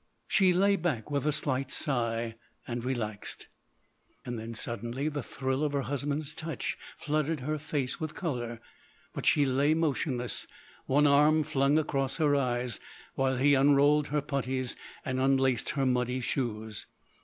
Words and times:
She 0.27 0.51
lay 0.51 0.77
back 0.77 1.11
with 1.11 1.27
a 1.27 1.31
slight 1.31 1.69
sigh, 1.69 2.33
relaxed. 2.67 3.49
Then, 4.25 4.55
suddenly, 4.55 5.09
the 5.09 5.21
thrill 5.21 5.63
of 5.63 5.73
her 5.73 5.83
husband's 5.83 6.33
touch 6.33 6.75
flooded 6.97 7.41
her 7.41 7.59
face 7.59 7.99
with 7.99 8.15
colour; 8.15 8.61
but 9.13 9.27
she 9.27 9.45
lay 9.45 9.75
motionless, 9.75 10.47
one 10.87 11.05
arm 11.05 11.43
flung 11.43 11.77
across 11.77 12.15
her 12.17 12.35
eyes, 12.35 12.79
while 13.13 13.37
he 13.37 13.53
unrolled 13.53 14.07
her 14.07 14.23
puttees 14.23 14.75
and 15.05 15.19
unlaced 15.19 15.69
her 15.73 15.85
muddy 15.85 16.19
shoes. 16.19 16.87